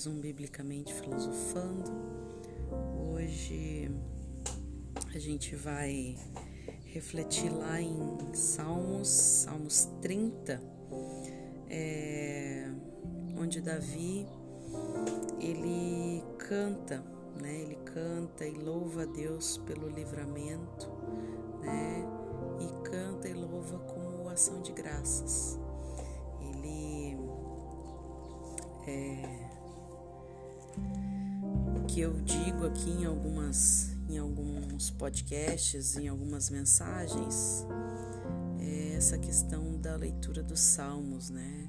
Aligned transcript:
mais 0.00 0.06
um 0.06 0.18
Biblicamente 0.18 0.94
Filosofando. 0.94 1.90
Hoje 3.12 3.90
a 5.14 5.18
gente 5.18 5.54
vai 5.54 6.16
refletir 6.86 7.52
lá 7.52 7.78
em 7.78 7.94
Salmos, 8.32 9.08
Salmos 9.08 9.90
30, 10.00 10.58
é, 11.68 12.72
onde 13.36 13.60
Davi 13.60 14.26
ele 15.38 16.24
canta, 16.38 17.04
né? 17.38 17.60
Ele 17.60 17.76
canta 17.84 18.46
e 18.46 18.52
louva 18.52 19.02
a 19.02 19.06
Deus 19.06 19.58
pelo 19.66 19.86
livramento, 19.86 20.88
né? 21.60 22.02
E 22.58 22.88
canta 22.88 23.28
e 23.28 23.34
louva 23.34 23.78
como 23.80 24.30
ação 24.30 24.62
de 24.62 24.72
graças. 24.72 25.49
Aqui 32.70 32.90
em 32.90 33.04
algumas 33.04 33.90
em 34.08 34.18
alguns 34.18 34.90
podcasts, 34.90 35.96
em 35.96 36.08
algumas 36.08 36.50
mensagens, 36.50 37.64
é 38.58 38.94
essa 38.96 39.16
questão 39.16 39.80
da 39.80 39.94
leitura 39.94 40.42
dos 40.42 40.58
salmos, 40.58 41.30
né? 41.30 41.68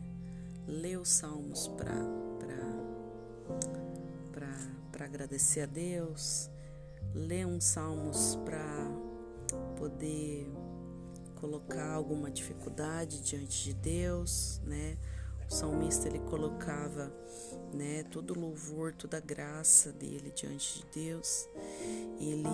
Ler 0.67 0.97
os 0.97 1.09
salmos 1.09 1.67
para 1.67 2.21
para 4.91 5.05
agradecer 5.05 5.61
a 5.61 5.65
Deus, 5.65 6.49
ler 7.13 7.45
uns 7.47 7.63
salmos 7.63 8.37
para 8.45 8.87
poder 9.77 10.47
colocar 11.35 11.93
alguma 11.93 12.29
dificuldade 12.29 13.21
diante 13.21 13.63
de 13.63 13.73
Deus, 13.73 14.61
né? 14.63 14.97
O 15.51 15.53
salmista 15.53 16.07
ele 16.07 16.19
colocava, 16.19 17.11
né, 17.73 18.03
todo 18.03 18.31
o 18.31 18.39
louvor, 18.39 18.93
toda 18.93 19.17
a 19.17 19.19
graça 19.19 19.91
dele 19.91 20.31
diante 20.33 20.79
de 20.79 20.85
Deus. 20.93 21.45
Ele 22.21 22.47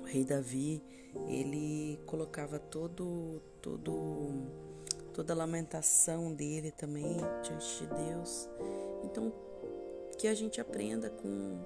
o 0.00 0.04
rei 0.04 0.24
Davi, 0.24 0.80
ele 1.26 1.98
colocava 2.06 2.60
todo 2.60 3.42
todo 3.60 4.30
toda 5.12 5.32
a 5.32 5.36
lamentação 5.36 6.32
dele 6.32 6.70
também 6.70 7.16
diante 7.42 7.80
de 7.80 7.86
Deus. 7.88 8.48
Então, 9.02 9.32
que 10.16 10.28
a 10.28 10.34
gente 10.34 10.60
aprenda 10.60 11.10
com, 11.10 11.58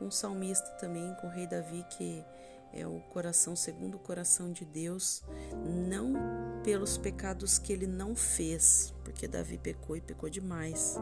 o 0.00 0.08
salmista 0.08 0.70
também, 0.78 1.12
com 1.20 1.26
o 1.26 1.30
rei 1.30 1.48
Davi, 1.48 1.84
que 1.98 2.24
é 2.72 2.86
o 2.86 3.00
coração 3.10 3.56
segundo 3.56 3.96
o 3.96 3.98
coração 3.98 4.52
de 4.52 4.64
Deus, 4.64 5.24
não 5.88 6.14
pelos 6.66 6.98
pecados 6.98 7.60
que 7.60 7.72
ele 7.72 7.86
não 7.86 8.16
fez, 8.16 8.92
porque 9.04 9.28
Davi 9.28 9.56
pecou 9.56 9.96
e 9.96 10.00
pecou 10.00 10.28
demais, 10.28 10.96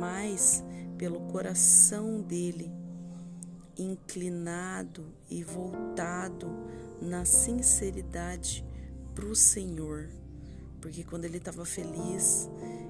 mas 0.00 0.64
pelo 0.96 1.20
coração 1.26 2.22
dele 2.22 2.72
inclinado 3.76 5.12
e 5.28 5.44
voltado 5.44 6.50
na 6.98 7.26
sinceridade 7.26 8.64
para 9.14 9.26
o 9.26 9.36
Senhor, 9.36 10.08
porque 10.80 11.04
quando 11.04 11.26
ele 11.26 11.36
estava 11.36 11.66
feliz, 11.66 12.48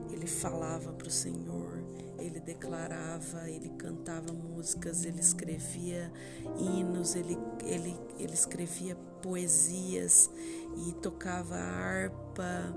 ele 0.09 0.29
falava 0.29 0.93
para 0.93 1.09
o 1.09 1.11
Senhor, 1.11 1.76
ele 2.19 2.41
declarava, 2.41 3.49
ele 3.49 3.69
cantava 3.71 4.33
músicas, 4.33 5.05
ele 5.05 5.21
escrevia 5.21 6.13
hinos, 6.59 7.15
ele, 7.15 7.39
ele, 7.65 7.99
ele 8.19 8.35
escrevia 8.35 8.97
poesias 9.23 10.31
e 10.87 10.93
tocava 10.95 11.57
harpa 11.57 12.75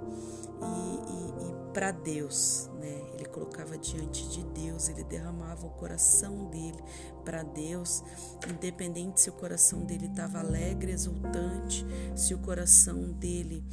e, 0.62 1.46
e, 1.46 1.50
e 1.50 1.74
para 1.74 1.92
Deus, 1.92 2.70
né? 2.80 3.02
Ele 3.14 3.26
colocava 3.26 3.78
diante 3.78 4.28
de 4.30 4.44
Deus, 4.46 4.90
ele 4.90 5.04
derramava 5.04 5.68
o 5.68 5.70
coração 5.72 6.50
dele 6.50 6.82
para 7.24 7.44
Deus, 7.44 8.04
independente 8.50 9.22
se 9.22 9.30
o 9.30 9.34
coração 9.34 9.86
dele 9.86 10.08
estava 10.08 10.40
alegre, 10.40 10.92
exultante, 10.92 11.86
se 12.16 12.34
o 12.34 12.40
coração 12.40 13.12
dele 13.12 13.64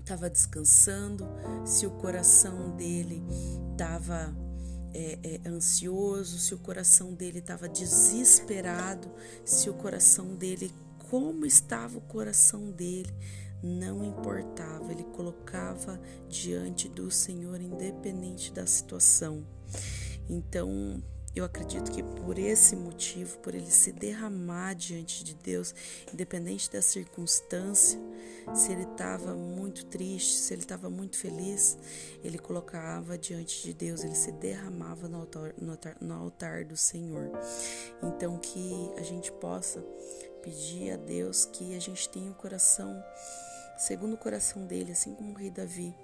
estava 0.00 0.28
descansando, 0.28 1.26
se 1.64 1.86
o 1.86 1.90
coração 1.92 2.74
dele 2.76 3.24
estava 3.72 4.34
é, 4.94 5.18
é, 5.22 5.48
ansioso, 5.48 6.38
se 6.38 6.54
o 6.54 6.58
coração 6.58 7.14
dele 7.14 7.38
estava 7.38 7.68
desesperado, 7.68 9.10
se 9.44 9.68
o 9.68 9.74
coração 9.74 10.34
dele, 10.34 10.72
como 11.10 11.46
estava 11.46 11.98
o 11.98 12.02
coração 12.02 12.70
dele, 12.70 13.12
não 13.62 14.04
importava, 14.04 14.92
ele 14.92 15.04
colocava 15.04 16.00
diante 16.28 16.88
do 16.88 17.10
Senhor, 17.10 17.60
independente 17.60 18.52
da 18.52 18.66
situação. 18.66 19.44
Então, 20.28 21.02
eu 21.38 21.44
acredito 21.44 21.90
que 21.90 22.02
por 22.02 22.38
esse 22.38 22.74
motivo, 22.74 23.38
por 23.38 23.54
ele 23.54 23.70
se 23.70 23.92
derramar 23.92 24.74
diante 24.74 25.22
de 25.22 25.34
Deus, 25.34 25.74
independente 26.12 26.70
da 26.70 26.82
circunstância, 26.82 27.98
se 28.54 28.72
ele 28.72 28.82
estava 28.82 29.34
muito 29.34 29.86
triste, 29.86 30.34
se 30.34 30.52
ele 30.52 30.62
estava 30.62 30.90
muito 30.90 31.16
feliz, 31.16 31.78
ele 32.24 32.38
colocava 32.38 33.16
diante 33.16 33.62
de 33.62 33.72
Deus, 33.72 34.02
ele 34.02 34.14
se 34.14 34.32
derramava 34.32 35.08
no 35.08 35.18
altar, 35.18 35.54
no 35.60 35.70
altar, 35.72 35.96
no 36.00 36.14
altar 36.14 36.64
do 36.64 36.76
Senhor. 36.76 37.30
Então, 38.02 38.38
que 38.38 38.92
a 38.96 39.02
gente 39.02 39.30
possa 39.32 39.80
pedir 40.42 40.92
a 40.92 40.96
Deus 40.96 41.44
que 41.44 41.76
a 41.76 41.80
gente 41.80 42.08
tenha 42.08 42.30
o 42.30 42.34
coração 42.34 43.02
segundo 43.78 44.14
o 44.14 44.18
coração 44.18 44.66
dele, 44.66 44.90
assim 44.90 45.14
como 45.14 45.32
o 45.32 45.34
rei 45.36 45.50
Davi, 45.50 45.94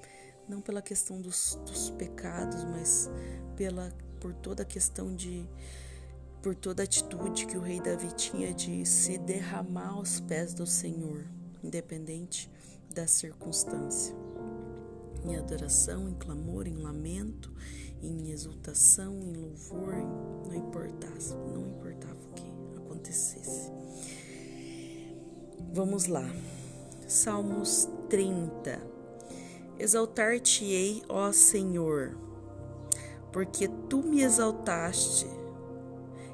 não 0.49 0.61
pela 0.61 0.81
questão 0.81 1.21
dos, 1.21 1.59
dos 1.67 1.91
pecados, 1.91 2.63
mas 2.65 3.11
pela 3.57 3.91
por 4.25 4.33
toda 4.33 4.63
a 4.63 4.65
questão 4.65 5.15
de 5.15 5.47
por 6.41 6.55
toda 6.55 6.83
a 6.83 6.85
atitude 6.85 7.45
que 7.45 7.59
o 7.59 7.61
rei 7.61 7.79
Davi 7.79 8.09
tinha 8.15 8.55
de 8.55 8.87
se 8.87 9.19
derramar 9.19 9.91
aos 9.91 10.19
pés 10.19 10.55
do 10.55 10.67
Senhor, 10.67 11.27
independente 11.63 12.51
da 12.95 13.07
circunstância. 13.07 14.17
Em 15.23 15.37
adoração, 15.37 16.09
em 16.09 16.15
clamor, 16.15 16.67
em 16.67 16.77
lamento, 16.77 17.53
em 18.03 18.31
exultação, 18.31 19.21
em 19.21 19.35
louvor, 19.35 19.95
não 20.47 20.55
importasse, 20.55 21.35
não 21.35 21.67
importava 21.67 22.15
o 22.15 22.33
que 22.33 22.79
acontecesse. 22.79 23.71
Vamos 25.71 26.07
lá. 26.07 26.25
Salmos 27.07 27.87
30. 28.09 28.81
Exaltar-te-ei, 29.79 31.03
ó 31.11 31.31
Senhor, 31.31 32.24
porque 33.35 33.67
tu 33.91 34.01
me 34.01 34.23
exaltaste 34.23 35.27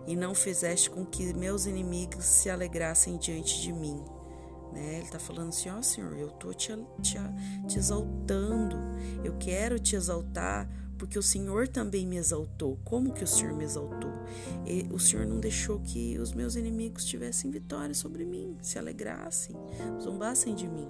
e 0.06 0.15
não 0.15 0.34
fizeste 0.34 0.91
com 0.91 1.03
que 1.03 1.33
meus 1.33 1.65
inimigos 1.65 2.27
se 2.27 2.50
alegrassem 2.50 3.16
diante 3.16 3.62
de 3.62 3.72
mim. 3.72 4.05
Né? 4.71 4.97
Ele 4.97 5.05
está 5.05 5.19
falando 5.19 5.49
assim: 5.49 5.71
Ó 5.71 5.78
oh, 5.78 5.83
Senhor, 5.83 6.12
eu 6.12 6.28
estou 6.28 6.53
te, 6.53 6.77
te, 7.00 7.16
te 7.66 7.78
exaltando, 7.78 8.77
eu 9.25 9.34
quero 9.39 9.78
te 9.78 9.97
exaltar 9.97 10.69
porque 10.99 11.19
o 11.19 11.22
Senhor 11.22 11.66
também 11.66 12.06
me 12.06 12.19
exaltou. 12.19 12.78
Como 12.84 13.15
que 13.15 13.25
o 13.25 13.27
Senhor 13.27 13.55
me 13.55 13.65
exaltou? 13.65 14.12
E 14.66 14.87
o 14.93 14.99
Senhor 14.99 15.27
não 15.27 15.41
deixou 15.41 15.81
que 15.81 16.19
os 16.19 16.34
meus 16.34 16.55
inimigos 16.55 17.06
tivessem 17.06 17.50
vitória 17.50 17.94
sobre 17.94 18.27
mim, 18.27 18.59
se 18.60 18.78
alegrassem, 18.78 19.56
zombassem 20.03 20.55
de 20.55 20.69
mim. 20.69 20.87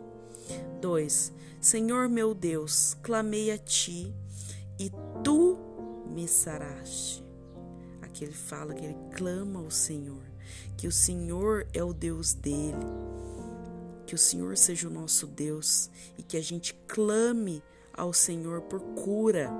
2. 0.81 1.32
Senhor 1.60 2.09
meu 2.09 2.34
Deus, 2.34 2.97
clamei 3.00 3.53
a 3.53 3.59
ti 3.59 4.12
e 4.81 4.91
tu 5.22 5.50
me 6.10 6.26
saraste. 6.28 7.25
Aqui 8.03 8.25
ele 8.25 8.32
fala 8.32 8.75
que 8.75 8.84
ele 8.84 8.97
clama 9.16 9.60
ao 9.60 9.71
Senhor, 9.71 10.22
que 10.76 10.87
o 10.87 10.93
Senhor 10.93 11.66
é 11.73 11.82
o 11.82 11.93
Deus 11.93 12.34
dele, 12.34 12.87
que 14.06 14.14
o 14.14 14.19
Senhor 14.19 14.56
seja 14.56 14.88
o 14.88 14.93
nosso 14.93 15.26
Deus 15.26 15.90
e 16.19 16.23
que 16.23 16.37
a 16.37 16.43
gente 16.43 16.75
clame 16.88 17.62
ao 17.93 18.12
Senhor 18.12 18.62
por 18.62 18.81
cura, 18.81 19.50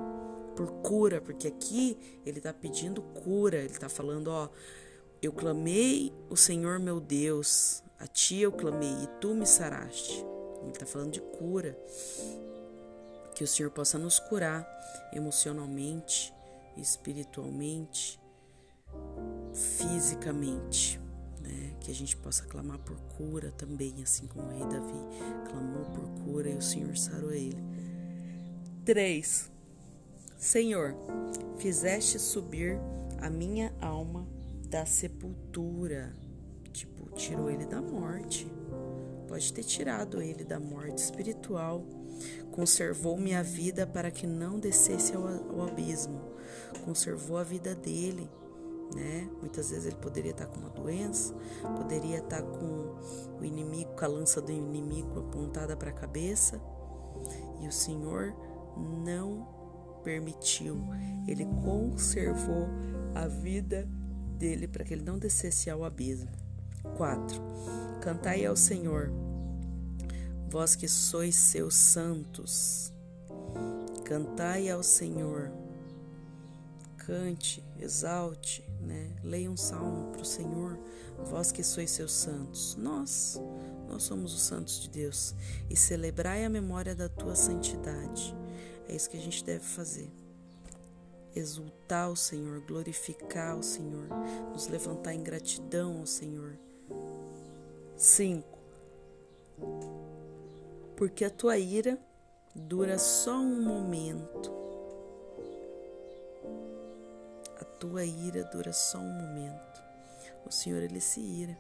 por 0.57 0.71
cura, 0.83 1.21
porque 1.21 1.47
aqui 1.47 2.21
ele 2.27 2.39
está 2.39 2.53
pedindo 2.53 3.01
cura, 3.01 3.59
ele 3.59 3.67
está 3.67 3.89
falando, 3.89 4.29
ó, 4.29 4.49
eu 5.23 5.33
clamei 5.33 6.13
o 6.29 6.37
Senhor 6.37 6.79
meu 6.79 6.99
Deus, 6.99 7.83
a 7.99 8.07
ti 8.07 8.41
eu 8.41 8.51
clamei 8.51 8.93
e 9.03 9.07
tu 9.21 9.35
me 9.35 9.47
saraste. 9.47 10.25
Ele 10.63 10.71
está 10.71 10.87
falando 10.87 11.13
de 11.13 11.21
cura. 11.21 11.79
Que 13.35 13.45
o 13.45 13.47
Senhor 13.47 13.71
possa 13.71 13.99
nos 13.99 14.19
curar 14.19 14.67
emocionalmente, 15.13 16.33
espiritualmente, 16.77 18.21
fisicamente. 19.53 21.01
Né? 21.41 21.77
Que 21.81 21.91
a 21.91 21.95
gente 21.95 22.17
possa 22.17 22.45
clamar 22.45 22.79
por 22.79 22.97
cura 23.17 23.51
também, 23.53 24.03
assim 24.03 24.27
como 24.27 24.47
o 24.47 24.51
rei 24.51 24.61
Davi 24.61 25.49
clamou 25.51 25.85
por 25.87 26.25
cura 26.25 26.51
e 26.51 26.57
o 26.57 26.63
Senhor 26.63 26.97
sarou 26.97 27.33
ele. 27.33 27.59
3. 28.85 29.51
Senhor, 30.37 30.95
fizeste 31.59 32.19
subir 32.19 32.79
a 33.21 33.29
minha 33.29 33.73
alma 33.81 34.27
da 34.69 34.87
sepultura. 34.87 36.15
Tipo, 36.73 37.11
tirou 37.15 37.51
ele 37.51 37.67
da 37.67 37.83
morte. 37.83 38.51
pode 39.29 39.53
ter 39.53 39.63
tirado 39.63 40.21
ele 40.23 40.43
da 40.43 40.59
morte 40.59 40.99
espiritual, 40.99 41.85
conservou 42.51 43.17
minha 43.17 43.43
vida 43.43 43.87
para 43.87 44.11
que 44.11 44.27
não 44.27 44.59
descesse 44.59 45.15
ao, 45.15 45.27
ao 45.27 45.69
abismo, 45.69 46.21
conservou 46.85 47.39
a 47.39 47.43
vida 47.43 47.75
dele. 47.75 48.29
Né? 48.95 49.29
Muitas 49.41 49.71
vezes 49.71 49.87
ele 49.87 49.97
poderia 49.97 50.33
estar 50.33 50.47
com 50.47 50.59
uma 50.59 50.71
doença, 50.71 51.35
poderia 51.77 52.19
estar 52.19 52.43
com 52.43 52.97
o 53.39 53.45
inimigo, 53.45 53.95
com 53.95 54.05
a 54.05 54.09
lança 54.09 54.41
do 54.41 54.51
inimigo 54.51 55.21
apontada 55.21 55.77
para 55.77 55.91
a 55.91 55.95
cabeça, 55.95 56.61
e 57.61 57.69
o 57.69 57.73
Senhor 57.73 58.35
não 58.77 59.47
permitiu, 60.03 60.77
ele 61.27 61.47
conservou 61.63 62.67
a 63.15 63.27
vida 63.27 63.89
dele 64.37 64.67
para 64.67 64.85
que 64.85 64.95
ele 64.95 65.05
não 65.05 65.19
descesse 65.19 65.71
ao 65.71 65.85
abismo. 65.85 66.31
4. 66.97 67.41
Cantai 68.01 68.47
ao 68.47 68.57
Senhor, 68.57 69.13
vós 70.50 70.75
que 70.75 70.88
sois 70.88 71.37
seus 71.37 71.75
santos. 71.75 72.93
Cantai 74.05 74.69
ao 74.69 74.82
Senhor. 74.82 75.50
Cante, 76.99 77.64
exalte, 77.79 78.62
né? 78.81 79.17
Leia 79.23 79.50
um 79.50 79.56
salmo 79.56 80.11
para 80.12 80.23
o 80.23 80.25
Senhor, 80.25 80.79
vós 81.25 81.50
que 81.50 81.62
sois 81.62 81.91
seus 81.91 82.12
santos. 82.12 82.76
Nós, 82.76 83.41
nós 83.88 84.02
somos 84.02 84.35
os 84.35 84.43
santos 84.43 84.81
de 84.81 84.91
Deus. 84.91 85.35
E 85.70 85.76
celebrai 85.76 86.44
a 86.44 86.50
memória 86.50 86.94
da 86.94 87.08
tua 87.08 87.37
santidade. 87.37 88.35
É 88.88 88.94
isso 88.94 89.08
que 89.08 89.17
a 89.17 89.20
gente 89.20 89.44
deve 89.44 89.64
fazer 89.64 90.11
exultar 91.35 92.11
o 92.11 92.17
Senhor, 92.17 92.61
glorificar 92.62 93.56
o 93.56 93.62
Senhor, 93.62 94.08
nos 94.52 94.67
levantar 94.67 95.14
em 95.14 95.23
gratidão 95.23 96.00
ao 96.00 96.06
Senhor. 96.06 96.58
5. 97.97 98.58
Porque 101.00 101.25
a 101.25 101.31
tua 101.31 101.56
ira 101.56 101.99
dura 102.55 102.99
só 102.99 103.41
um 103.41 103.64
momento. 103.64 104.52
A 107.58 107.64
tua 107.64 108.05
ira 108.05 108.44
dura 108.52 108.70
só 108.70 108.99
um 108.99 109.11
momento. 109.11 109.82
O 110.44 110.52
Senhor, 110.52 110.82
ele 110.82 111.00
se 111.00 111.19
ira. 111.19 111.56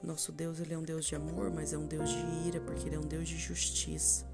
Nosso 0.00 0.30
Deus, 0.30 0.60
ele 0.60 0.74
é 0.74 0.78
um 0.78 0.84
Deus 0.84 1.06
de 1.06 1.16
amor, 1.16 1.50
mas 1.50 1.72
é 1.72 1.76
um 1.76 1.88
Deus 1.88 2.08
de 2.08 2.46
ira, 2.46 2.60
porque 2.60 2.86
ele 2.86 2.94
é 2.94 2.98
um 3.00 3.08
Deus 3.08 3.28
de 3.28 3.36
justiça. 3.36 4.24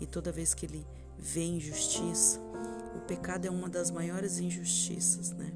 E 0.00 0.06
toda 0.06 0.32
vez 0.32 0.54
que 0.54 0.64
ele 0.64 0.86
vê 1.18 1.44
injustiça, 1.44 2.40
o 2.96 3.00
pecado 3.00 3.44
é 3.44 3.50
uma 3.50 3.68
das 3.68 3.90
maiores 3.90 4.38
injustiças, 4.38 5.32
né? 5.32 5.52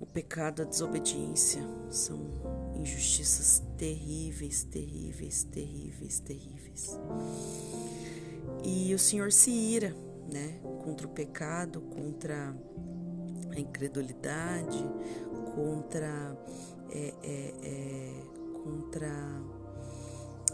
O 0.00 0.06
pecado, 0.06 0.62
a 0.62 0.64
desobediência 0.64 1.62
são 1.90 2.18
injustiças 2.74 3.62
terríveis, 3.76 4.64
terríveis, 4.64 5.44
terríveis, 5.44 6.18
terríveis. 6.20 6.98
E 8.64 8.94
o 8.94 8.98
Senhor 8.98 9.30
se 9.30 9.50
ira, 9.50 9.94
né? 10.32 10.58
Contra 10.82 11.06
o 11.06 11.10
pecado, 11.10 11.82
contra 11.82 12.56
a 13.54 13.60
incredulidade, 13.60 14.82
contra 15.54 16.34
é, 16.90 17.14
é, 17.22 17.54
é, 17.62 18.22
contra 18.64 19.12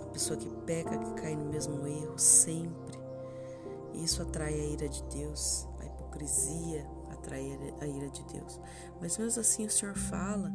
a 0.00 0.06
pessoa 0.06 0.36
que 0.36 0.50
peca, 0.66 0.98
que 0.98 1.14
cai 1.22 1.36
no 1.36 1.44
mesmo 1.44 1.86
erro 1.86 2.18
sempre. 2.18 2.98
Isso 3.94 4.20
atrai 4.22 4.54
a 4.54 4.64
ira 4.64 4.88
de 4.88 5.04
Deus, 5.04 5.68
a 5.78 5.86
hipocrisia 5.86 6.95
atrai 7.26 7.74
a 7.80 7.86
ira 7.86 8.08
de 8.08 8.22
Deus. 8.24 8.60
Mas 9.00 9.18
mesmo 9.18 9.40
assim 9.40 9.66
o 9.66 9.70
Senhor 9.70 9.94
fala 9.96 10.52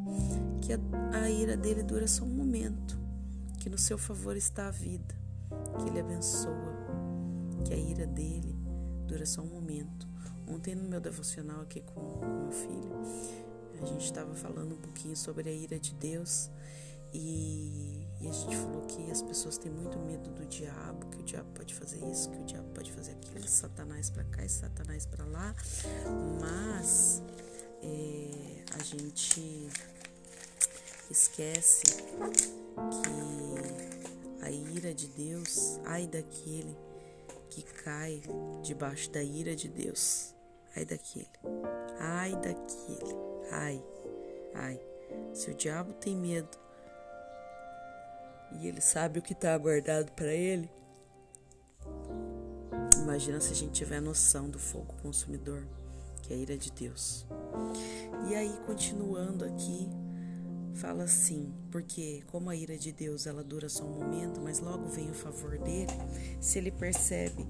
que 0.62 0.74
a, 0.74 0.80
a 1.22 1.30
ira 1.30 1.58
dele 1.58 1.84
dura 1.84 2.08
só 2.08 2.24
um 2.24 2.30
momento, 2.30 2.98
que 3.60 3.70
no 3.70 3.78
seu 3.78 3.98
favor 3.98 4.36
está 4.38 4.68
a 4.68 4.72
vida, 4.72 5.14
que 5.78 5.90
ele 5.90 6.00
abençoa, 6.00 6.74
que 7.66 7.74
a 7.74 7.78
ira 7.78 8.08
dele 8.08 8.58
dura 9.06 9.26
só 9.26 9.42
um 9.42 9.48
momento. 9.48 10.08
Ontem 10.48 10.74
no 10.74 10.88
meu 10.90 11.00
devocional 11.00 11.62
aqui 11.62 11.82
com 11.82 12.20
meu 12.42 12.52
filho, 12.52 12.92
a 13.82 13.86
gente 13.86 14.06
estava 14.06 14.34
falando 14.36 14.74
um 14.74 14.78
pouquinho 14.78 15.16
sobre 15.16 15.50
a 15.50 15.54
ira 15.54 15.80
de 15.80 15.94
Deus 15.96 16.50
e 17.14 18.02
e 18.22 18.28
a 18.28 18.32
gente 18.32 18.56
falou 18.56 18.82
que 18.84 19.10
as 19.10 19.20
pessoas 19.24 19.58
têm 19.58 19.72
muito 19.72 19.98
medo 19.98 20.30
do 20.30 20.46
diabo, 20.46 21.08
que 21.08 21.18
o 21.18 21.24
diabo 21.24 21.50
pode 21.56 21.74
fazer 21.74 22.06
isso, 22.06 22.30
que 22.30 22.38
o 22.38 22.44
diabo 22.44 22.70
pode 22.70 22.92
fazer 22.92 23.11
Satanás 23.52 24.10
para 24.10 24.24
cá 24.24 24.46
e 24.46 24.50
Satanás 24.50 25.06
para 25.06 25.26
lá. 25.26 25.54
Mas 26.40 27.22
é, 27.84 28.64
a 28.80 28.84
gente 28.84 29.68
esquece 31.10 31.84
que 31.86 34.46
a 34.46 34.50
ira 34.50 34.94
de 34.94 35.08
Deus, 35.08 35.80
ai 35.86 36.08
daquele 36.08 36.78
que 37.50 37.62
cai 37.62 38.24
debaixo 38.64 39.12
da 39.12 39.22
ira 39.22 39.54
de 39.56 39.68
Deus. 39.68 40.34
Ai 40.76 40.86
daquele. 40.86 41.30
Ai 42.00 42.32
daquele. 42.36 43.16
Ai. 43.52 43.84
Ai. 44.56 44.80
Se 45.34 45.52
o 45.52 45.54
diabo 45.54 45.94
tem 45.94 46.16
medo 46.16 46.58
e 48.54 48.68
ele 48.68 48.82
sabe 48.82 49.20
o 49.20 49.22
que 49.22 49.34
está 49.34 49.54
aguardado 49.54 50.12
para 50.14 50.34
ele. 50.34 50.70
Imagina 53.02 53.40
se 53.40 53.52
a 53.52 53.56
gente 53.56 53.72
tiver 53.72 54.00
noção 54.00 54.50
do 54.50 54.60
fogo 54.60 54.94
consumidor, 55.02 55.66
que 56.22 56.34
é 56.34 56.36
a 56.36 56.40
ira 56.40 56.58
de 56.58 56.72
Deus. 56.72 57.26
E 58.30 58.36
aí, 58.36 58.56
continuando 58.66 59.44
aqui, 59.44 59.90
fala 60.76 61.04
assim, 61.04 61.54
porque 61.72 62.24
como 62.28 62.50
a 62.50 62.56
ira 62.56 62.78
de 62.78 62.92
Deus 62.92 63.26
ela 63.26 63.44
dura 63.44 63.68
só 63.70 63.84
um 63.84 64.00
momento, 64.00 64.40
mas 64.40 64.60
logo 64.60 64.88
vem 64.88 65.10
o 65.10 65.14
favor 65.14 65.58
dele, 65.58 65.92
se 66.40 66.60
ele 66.60 66.72
percebe, 66.72 67.48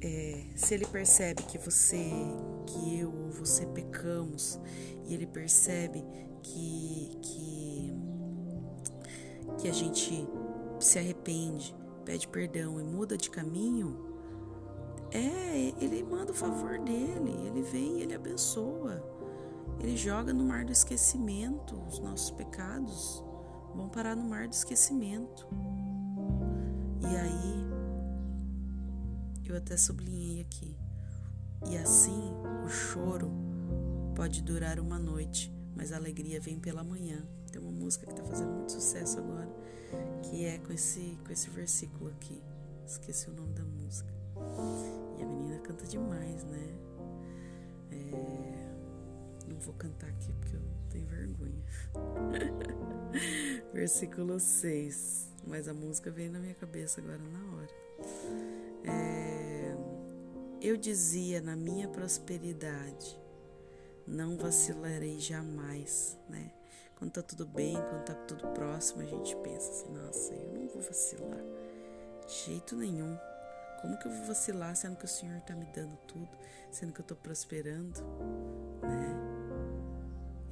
é, 0.00 0.44
se 0.54 0.74
ele 0.74 0.86
percebe 0.86 1.42
que 1.42 1.58
você, 1.58 2.10
que 2.66 2.98
eu 2.98 3.12
ou 3.12 3.30
você 3.30 3.66
pecamos, 3.66 4.58
e 5.06 5.14
ele 5.14 5.26
percebe 5.26 6.04
que, 6.42 7.18
que 7.22 7.66
que 9.58 9.68
a 9.68 9.72
gente 9.72 10.26
se 10.78 10.98
arrepende, 10.98 11.74
pede 12.04 12.28
perdão 12.28 12.80
e 12.80 12.84
muda 12.84 13.16
de 13.16 13.30
caminho, 13.30 14.15
é, 15.16 15.74
ele 15.80 16.02
manda 16.02 16.32
o 16.32 16.34
favor 16.34 16.78
dele, 16.78 17.34
ele 17.46 17.62
vem, 17.62 18.00
ele 18.00 18.14
abençoa. 18.14 19.02
Ele 19.80 19.96
joga 19.96 20.32
no 20.32 20.44
mar 20.44 20.64
do 20.64 20.72
esquecimento 20.72 21.80
os 21.88 21.98
nossos 21.98 22.30
pecados, 22.30 23.22
vão 23.74 23.88
parar 23.88 24.16
no 24.16 24.24
mar 24.24 24.48
do 24.48 24.52
esquecimento. 24.52 25.46
E 27.02 27.16
aí, 27.16 27.66
eu 29.44 29.56
até 29.56 29.76
sublinhei 29.76 30.40
aqui. 30.40 30.76
E 31.68 31.76
assim, 31.76 32.32
o 32.64 32.68
choro 32.68 33.30
pode 34.14 34.42
durar 34.42 34.80
uma 34.80 34.98
noite, 34.98 35.52
mas 35.74 35.92
a 35.92 35.96
alegria 35.96 36.40
vem 36.40 36.58
pela 36.58 36.82
manhã. 36.82 37.22
Tem 37.50 37.60
uma 37.60 37.70
música 37.70 38.06
que 38.06 38.12
está 38.12 38.24
fazendo 38.24 38.52
muito 38.52 38.72
sucesso 38.72 39.18
agora, 39.18 39.48
que 40.22 40.44
é 40.44 40.58
com 40.58 40.72
esse, 40.72 41.18
com 41.24 41.32
esse 41.32 41.50
versículo 41.50 42.10
aqui. 42.10 42.42
Esqueci 42.86 43.28
o 43.28 43.34
nome 43.34 43.52
da 43.52 43.64
música. 43.64 44.08
E 45.18 45.22
a 45.22 45.26
menina 45.26 45.58
canta 45.58 45.84
demais, 45.86 46.44
né? 46.44 46.78
É... 47.90 49.48
Não 49.48 49.58
vou 49.58 49.74
cantar 49.74 50.08
aqui 50.08 50.32
porque 50.34 50.56
eu 50.56 50.62
tenho 50.90 51.06
vergonha. 51.06 51.64
Versículo 53.74 54.38
6. 54.38 55.32
Mas 55.46 55.68
a 55.68 55.74
música 55.74 56.10
veio 56.10 56.30
na 56.30 56.38
minha 56.38 56.54
cabeça 56.54 57.00
agora 57.00 57.18
na 57.18 57.56
hora. 57.56 57.74
É... 58.84 59.76
Eu 60.60 60.76
dizia 60.76 61.40
na 61.40 61.56
minha 61.56 61.88
prosperidade 61.88 63.20
não 64.06 64.36
vacilarei 64.36 65.18
jamais, 65.18 66.16
né? 66.28 66.52
Quando 66.96 67.12
tá 67.12 67.22
tudo 67.22 67.44
bem, 67.44 67.74
quando 67.74 68.04
tá 68.04 68.14
tudo 68.14 68.46
próximo, 68.48 69.02
a 69.02 69.04
gente 69.04 69.36
pensa 69.36 69.70
assim, 69.70 69.92
nossa, 69.92 70.32
eu 70.32 70.52
não 70.54 70.68
vou 70.68 70.80
vacilar. 70.80 71.44
Jeito 72.26 72.76
nenhum. 72.76 73.16
Como 73.80 73.98
que 73.98 74.06
eu 74.06 74.12
vou 74.12 74.26
vacilar 74.26 74.74
sendo 74.74 74.96
que 74.96 75.04
o 75.04 75.08
Senhor 75.08 75.40
tá 75.42 75.54
me 75.54 75.66
dando 75.66 75.96
tudo, 76.08 76.28
sendo 76.70 76.92
que 76.92 77.00
eu 77.00 77.04
tô 77.04 77.14
prosperando, 77.14 78.00
né? 78.82 79.14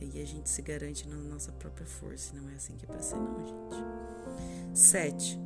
E 0.00 0.20
a 0.20 0.26
gente 0.26 0.48
se 0.48 0.60
garante 0.62 1.08
na 1.08 1.16
nossa 1.16 1.50
própria 1.52 1.86
força, 1.86 2.34
não 2.34 2.48
é 2.50 2.54
assim 2.54 2.76
que 2.76 2.84
é 2.84 2.88
pra 2.88 3.00
ser, 3.00 3.16
não, 3.16 3.40
gente. 3.46 4.78
Sete. 4.78 5.40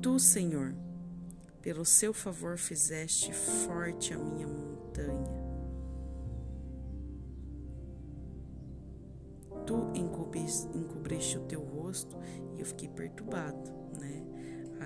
Tu, 0.00 0.18
Senhor, 0.18 0.74
pelo 1.60 1.84
seu 1.84 2.12
favor 2.12 2.56
fizeste 2.56 3.32
forte 3.32 4.14
a 4.14 4.18
minha 4.18 4.48
montanha 4.48 5.52
tu 9.66 9.90
encobriste 9.94 11.38
o 11.38 11.42
teu 11.42 11.60
rosto 11.60 12.16
e 12.56 12.60
eu 12.60 12.66
fiquei 12.66 12.88
perturbado? 12.88 13.81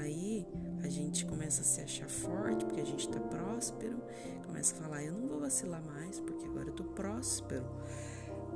Aí 0.00 0.46
a 0.82 0.88
gente 0.88 1.24
começa 1.24 1.62
a 1.62 1.64
se 1.64 1.80
achar 1.80 2.08
forte 2.08 2.64
porque 2.64 2.80
a 2.80 2.84
gente 2.84 3.08
tá 3.08 3.18
próspero, 3.18 4.02
começa 4.44 4.74
a 4.74 4.82
falar, 4.82 5.02
eu 5.02 5.12
não 5.12 5.28
vou 5.28 5.40
vacilar 5.40 5.82
mais 5.82 6.20
porque 6.20 6.46
agora 6.46 6.68
eu 6.68 6.74
tô 6.74 6.84
próspero, 6.84 7.66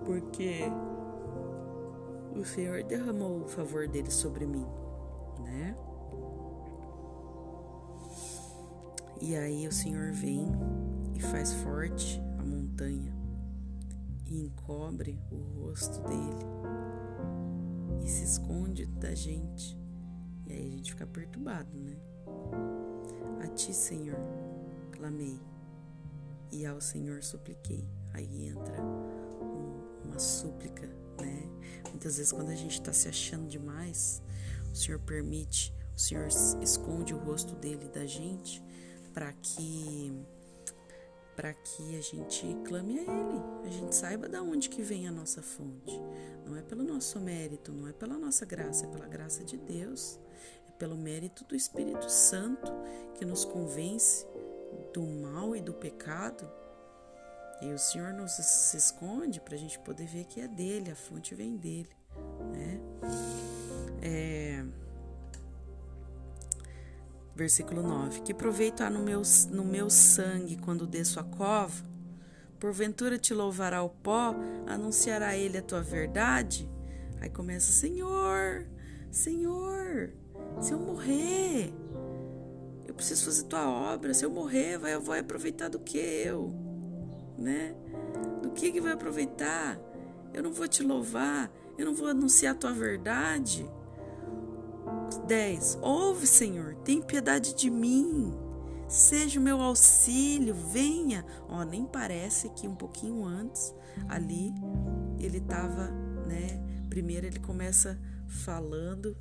porque 0.05 0.61
o 2.37 2.45
Senhor 2.45 2.83
derramou 2.83 3.43
o 3.43 3.49
favor 3.49 3.89
dele 3.89 4.11
sobre 4.11 4.47
mim, 4.47 4.67
né? 5.41 5.77
E 9.21 9.37
aí 9.37 9.67
o 9.67 9.73
Senhor 9.73 10.13
vem 10.13 10.47
e 11.15 11.21
faz 11.21 11.53
forte 11.55 12.21
a 12.39 12.45
montanha 12.45 13.15
e 14.27 14.43
encobre 14.43 15.19
o 15.31 15.65
rosto 15.65 16.01
dele 16.03 16.47
e 18.05 18.09
se 18.09 18.25
esconde 18.25 18.87
da 18.87 19.15
gente. 19.15 19.80
E 20.51 20.53
aí 20.53 20.67
a 20.67 20.71
gente 20.71 20.91
fica 20.91 21.07
perturbado, 21.07 21.71
né? 21.79 21.97
A 23.41 23.47
ti, 23.47 23.73
Senhor, 23.73 24.19
clamei 24.91 25.39
e 26.51 26.67
ao 26.67 26.81
Senhor 26.81 27.23
supliquei. 27.23 27.89
Aí 28.13 28.49
entra 28.49 28.83
um, 28.83 30.09
uma 30.09 30.19
súplica, 30.19 30.89
né? 31.21 31.49
Muitas 31.89 32.17
vezes 32.17 32.33
quando 32.33 32.51
a 32.51 32.57
gente 32.57 32.73
está 32.73 32.93
se 32.93 33.09
achando 33.09 33.47
demais, 33.47 34.21
o 34.73 34.75
Senhor 34.75 34.99
permite, 35.01 35.73
o 35.97 36.01
Senhor 36.01 36.27
esconde 36.61 37.15
o 37.15 37.19
rosto 37.19 37.55
dele 37.55 37.89
da 37.89 38.05
gente 38.05 38.63
para 39.15 39.33
que 39.33 40.13
para 41.37 41.55
que 41.55 41.97
a 41.97 42.03
gente 42.03 42.55
clame 42.67 42.99
a 42.99 43.03
ele, 43.03 43.43
a 43.65 43.71
gente 43.71 43.95
saiba 43.95 44.29
da 44.29 44.43
onde 44.43 44.69
que 44.69 44.83
vem 44.83 45.09
a 45.09 45.13
nossa 45.13 45.41
fonte. 45.41 45.99
Não 46.45 46.55
é 46.55 46.61
pelo 46.61 46.85
nosso 46.85 47.19
mérito, 47.19 47.73
não 47.73 47.89
é 47.89 47.95
pela 47.95 48.19
nossa 48.19 48.45
graça, 48.45 48.85
é 48.85 48.89
pela 48.89 49.07
graça 49.07 49.43
de 49.43 49.57
Deus. 49.57 50.21
Pelo 50.81 50.97
mérito 50.97 51.45
do 51.45 51.55
Espírito 51.55 52.11
Santo 52.11 52.73
que 53.15 53.25
nos 53.25 53.45
convence 53.45 54.27
do 54.93 55.03
mal 55.07 55.55
e 55.55 55.61
do 55.61 55.73
pecado. 55.73 56.51
E 57.63 57.73
o 57.73 57.79
Senhor 57.79 58.13
nos 58.13 58.33
se 58.33 58.77
esconde 58.77 59.41
para 59.41 59.55
a 59.55 59.59
gente 59.59 59.79
poder 59.79 60.07
ver 60.07 60.25
que 60.25 60.41
é 60.41 60.49
dele, 60.49 60.91
a 60.91 60.97
fonte 60.97 61.35
vem 61.35 61.57
dele, 61.57 61.91
né? 62.53 62.81
É, 64.03 64.65
Versículo 67.41 67.83
9: 67.83 68.21
Que 68.21 68.35
proveito 68.35 68.83
há 68.83 68.91
no 68.91 69.01
meu, 69.01 69.23
no 69.51 69.65
meu 69.65 69.89
sangue 69.89 70.59
quando 70.59 70.87
desço 70.87 71.19
a 71.19 71.25
cova? 71.25 71.83
Porventura 72.59 73.19
te 73.19 73.33
louvará 73.33 73.83
o 73.83 73.89
pó, 73.89 74.35
anunciará 74.67 75.35
ele 75.35 75.57
a 75.57 75.63
tua 75.63 75.81
verdade? 75.81 76.69
Aí 77.19 77.31
começa: 77.31 77.73
Senhor, 77.73 78.67
Senhor, 79.11 80.13
se 80.61 80.73
eu 80.73 80.79
morrer, 80.79 81.73
eu 82.87 82.95
preciso 82.95 83.25
fazer 83.25 83.45
tua 83.45 83.69
obra. 83.69 84.13
Se 84.13 84.25
eu 84.25 84.31
morrer, 84.31 84.79
vai, 84.79 84.95
eu 84.95 85.01
vou 85.01 85.15
aproveitar 85.15 85.69
do 85.69 85.79
que 85.79 85.99
eu? 85.99 86.53
Né? 87.39 87.75
Do 88.43 88.51
que 88.51 88.71
que 88.71 88.81
vai 88.81 88.93
aproveitar? 88.93 89.79
Eu 90.33 90.43
não 90.43 90.53
vou 90.53 90.69
te 90.69 90.83
louvar, 90.83 91.51
eu 91.79 91.87
não 91.87 91.95
vou 91.95 92.09
anunciar 92.09 92.55
a 92.55 92.59
tua 92.59 92.73
verdade. 92.73 93.69
10. 95.27 95.79
Ouve, 95.81 96.27
Senhor, 96.27 96.75
tem 96.77 97.01
piedade 97.01 97.55
de 97.55 97.71
mim. 97.71 98.33
Seja 98.89 99.39
o 99.39 99.43
meu 99.43 99.61
auxílio, 99.61 100.55
venha. 100.55 101.25
Ó, 101.49 101.63
nem 101.63 101.87
parece 101.87 102.51
que 102.51 102.67
um 102.67 102.75
pouquinho 102.75 103.25
antes, 103.25 103.73
ali, 104.09 104.53
ele 105.19 105.39
estava, 105.39 105.91
né? 106.27 106.61
Primeiro 106.89 107.27
ele 107.27 107.39
começa 107.39 107.99
falando, 108.27 109.17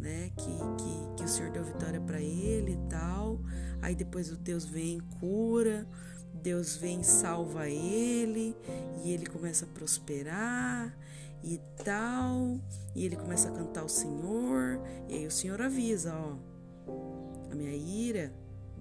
né? 0.00 0.30
Que, 0.36 0.50
que, 0.82 1.16
que 1.16 1.24
o 1.24 1.28
Senhor 1.28 1.50
deu 1.50 1.62
vitória 1.62 2.00
para 2.00 2.20
ele 2.20 2.72
e 2.72 2.88
tal. 2.88 3.40
Aí 3.82 3.94
depois 3.94 4.32
o 4.32 4.36
Deus 4.36 4.64
vem 4.64 5.00
cura. 5.20 5.86
Deus 6.32 6.76
vem 6.76 7.02
salva 7.02 7.68
ele 7.68 8.56
e 9.04 9.12
ele 9.12 9.26
começa 9.26 9.64
a 9.66 9.68
prosperar 9.68 10.96
e 11.44 11.60
tal. 11.84 12.58
E 12.94 13.04
ele 13.04 13.16
começa 13.16 13.48
a 13.48 13.52
cantar 13.52 13.84
o 13.84 13.88
Senhor. 13.88 14.80
E 15.08 15.14
aí 15.14 15.26
o 15.26 15.30
Senhor 15.30 15.60
avisa, 15.60 16.14
ó. 16.14 16.36
A 17.50 17.54
minha 17.54 17.74
ira 17.74 18.32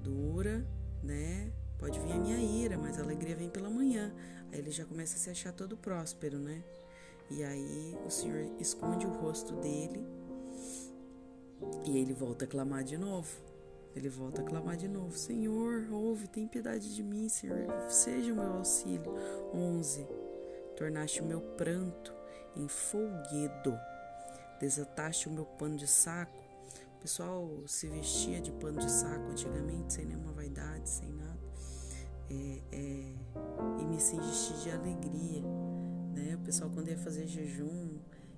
dura, 0.02 0.66
né? 1.04 1.52
Pode 1.78 2.00
vir 2.00 2.12
a 2.12 2.20
minha 2.20 2.38
ira, 2.38 2.78
mas 2.78 3.00
a 3.00 3.04
alegria 3.04 3.36
vem 3.36 3.50
pela 3.50 3.70
manhã. 3.70 4.14
Aí 4.52 4.60
ele 4.60 4.72
já 4.72 4.86
começa 4.86 5.16
a 5.16 5.20
se 5.20 5.30
achar 5.30 5.52
todo 5.52 5.78
próspero, 5.78 6.38
né? 6.38 6.64
E 7.32 7.44
aí 7.44 7.98
o 8.06 8.10
Senhor 8.10 8.52
esconde 8.60 9.06
o 9.06 9.12
rosto 9.12 9.56
dele 9.58 10.19
e 11.86 11.98
ele 11.98 12.14
volta 12.14 12.46
a 12.46 12.48
clamar 12.48 12.84
de 12.84 12.98
novo. 12.98 13.30
Ele 13.96 14.10
volta 14.10 14.42
a 14.42 14.46
clamar 14.46 14.78
de 14.78 14.88
novo: 14.88 15.18
Senhor, 15.18 15.88
ouve, 15.92 16.28
tem 16.28 16.48
piedade 16.48 16.94
de 16.94 17.04
mim, 17.04 17.28
Senhor, 17.28 17.58
seja 17.90 18.32
o 18.32 18.36
meu 18.36 18.54
auxílio. 18.54 19.14
11. 19.54 20.08
Tornaste 20.78 21.22
o 21.22 21.26
meu 21.26 21.42
pranto 21.42 22.14
em 22.56 22.68
folguedo. 22.68 23.78
Desataste 24.60 25.28
o 25.28 25.32
meu 25.32 25.46
pano 25.46 25.78
de 25.78 25.88
saco. 25.88 26.38
O 26.98 27.02
pessoal 27.02 27.50
se 27.66 27.88
vestia 27.88 28.42
de 28.42 28.52
pano 28.52 28.80
de 28.80 28.92
saco 28.92 29.32
antigamente, 29.32 29.94
sem 29.94 30.06
nenhuma 30.06 30.34
vaidade, 30.34 30.90
sem 30.90 31.10
nada. 31.10 31.40
É, 32.30 32.62
é, 32.72 33.14
e 33.80 33.86
me 33.86 34.00
cingisти 34.00 34.54
de 34.64 34.72
alegria. 34.72 35.42
Né? 36.14 36.36
O 36.36 36.40
pessoal, 36.40 36.70
quando 36.70 36.90
ia 36.90 36.98
fazer 36.98 37.26
jejum 37.26 37.98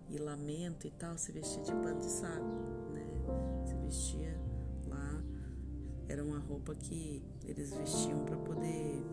e 0.10 0.18
lamento 0.18 0.86
e 0.86 0.92
tal, 0.92 1.18
se 1.18 1.32
vestia 1.32 1.64
de 1.64 1.72
pano 1.72 2.00
de 2.00 2.06
saco. 2.06 2.46
Né? 2.94 3.11
Vestia 3.92 4.40
lá. 4.88 5.22
Era 6.08 6.24
uma 6.24 6.40
roupa 6.40 6.74
que 6.74 7.22
eles 7.44 7.74
vestiam 7.74 8.24
para 8.24 8.38
poder 8.38 9.04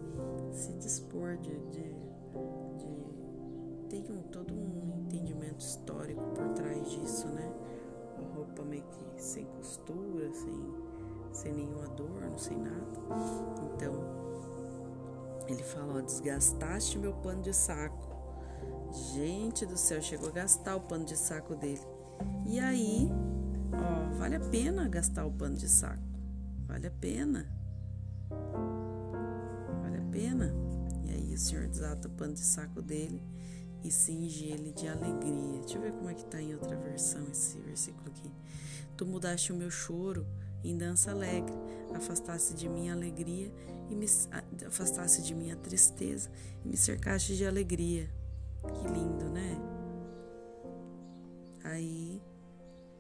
se 0.53 0.73
dispor 0.75 1.37
de, 1.39 1.51
de, 1.71 1.83
de 2.79 3.89
tem 3.89 4.05
um, 4.09 4.23
todo 4.31 4.55
um 4.55 5.03
entendimento 5.05 5.59
histórico 5.59 6.23
por 6.33 6.49
trás 6.51 6.89
disso, 6.93 7.27
né? 7.27 7.53
A 8.19 8.37
roupa 8.37 8.63
meio 8.63 8.85
que 8.85 9.21
sem 9.21 9.47
costura, 9.47 10.33
sem, 10.33 10.75
sem 11.33 11.53
nenhum 11.55 11.83
adorno, 11.83 12.39
sem 12.39 12.57
nada. 12.57 12.87
Então, 13.75 13.95
ele 15.49 15.65
fala: 15.65 15.99
ó, 15.99 16.01
desgastaste 16.01 17.01
meu 17.01 17.15
pano 17.15 17.43
de 17.43 17.53
saco. 17.53 18.07
Gente 19.13 19.67
do 19.67 19.77
céu, 19.77 20.01
chegou 20.01 20.29
a 20.29 20.33
gastar 20.33 20.77
o 20.77 20.81
pano 20.83 21.05
de 21.05 21.17
saco 21.17 21.57
dele. 21.57 21.83
E 22.47 22.61
aí, 22.61 23.11
vale 24.19 24.35
a 24.35 24.41
pena 24.41 24.89
gastar 24.89 25.25
o 25.25 25.31
pano 25.31 25.57
de 25.57 25.69
saco. 25.69 26.03
Vale 26.67 26.89
a 26.89 26.91
pena. 26.91 27.47
Vale 29.83 29.99
a 29.99 30.03
pena. 30.11 30.53
E 31.05 31.11
aí 31.11 31.35
o 31.35 31.39
Senhor 31.39 31.69
desata 31.69 32.09
o 32.09 32.11
pano 32.11 32.35
de 32.35 32.41
saco 32.41 32.83
dele 32.83 33.23
e 33.85 33.91
cinge 33.91 34.47
ele 34.47 34.73
de 34.73 34.89
alegria. 34.89 35.61
Deixa 35.61 35.79
eu 35.79 35.83
ver 35.83 35.93
como 35.93 36.11
é 36.11 36.15
que 36.15 36.25
está 36.25 36.43
em 36.43 36.53
outra 36.53 36.77
versão 36.77 37.27
esse 37.31 37.59
versículo 37.61 38.09
aqui. 38.09 38.31
Tu 38.97 39.07
mudaste 39.07 39.53
o 39.53 39.57
meu 39.57 39.71
choro 39.71 40.27
em 40.65 40.77
dança 40.77 41.13
alegre, 41.13 41.55
afastaste 41.95 42.55
de 42.55 42.69
mim 42.69 42.89
a 42.89 42.95
alegria 42.95 43.53
e 43.89 43.95
me 43.95 44.07
afastaste 44.67 45.23
de 45.23 45.33
mim 45.33 45.53
a 45.53 45.57
tristeza 45.57 46.29
e 46.65 46.69
me 46.69 46.77
cercaste 46.77 47.37
de 47.37 47.47
alegria. 47.47 48.11
Que 48.67 48.93
lindo, 48.93 49.31
né? 49.31 49.57
Aí 51.63 52.21